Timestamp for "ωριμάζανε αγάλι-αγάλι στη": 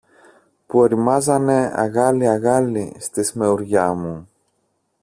0.79-3.23